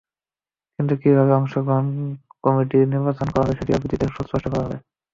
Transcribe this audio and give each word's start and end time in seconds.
কিন্তু 0.79 0.93
কীভাবে 1.01 1.31
অংশগ্রহণ 1.39 1.85
কমিটি 2.43 2.77
নির্বাচন 2.93 3.27
করা 3.29 3.43
হবে, 3.43 3.57
সেটিও 3.59 3.81
বিধিতে 3.83 4.05
সুস্পষ্ট 4.09 4.45
করা 4.47 4.63
হবে। 4.65 4.77